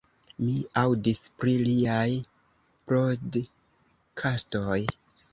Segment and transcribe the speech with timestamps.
[0.43, 2.05] Mi aŭdis pri liaj
[2.93, 4.79] podkastoj